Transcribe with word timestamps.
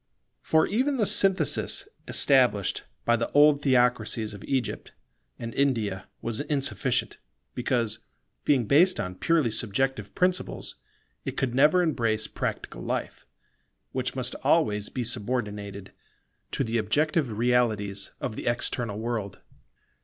For 0.41 0.65
even 0.65 0.97
the 0.97 1.05
synthesis 1.05 1.87
established 2.07 2.85
by 3.05 3.15
the 3.15 3.29
old 3.33 3.61
theocracies 3.61 4.33
of 4.33 4.43
Egypt 4.45 4.93
and 5.37 5.53
India 5.53 6.07
was 6.23 6.39
insufficient, 6.41 7.19
because, 7.53 7.99
being 8.43 8.65
based 8.65 8.99
on 8.99 9.13
purely 9.13 9.51
subjective 9.51 10.15
principles 10.15 10.73
it 11.23 11.37
could 11.37 11.53
never 11.53 11.83
embrace 11.83 12.25
practical 12.25 12.81
life, 12.81 13.27
which 13.91 14.15
must 14.15 14.33
always 14.43 14.89
be 14.89 15.03
subordinated 15.03 15.91
to 16.49 16.63
the 16.63 16.79
objective 16.79 17.37
realities 17.37 18.11
of 18.19 18.35
the 18.35 18.47
external 18.47 18.97
world. 18.97 19.39